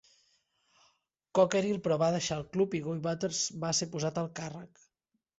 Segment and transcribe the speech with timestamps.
[1.39, 4.83] Cockerill però va deixar el Club i Guy Butters va ser posat a càrrec.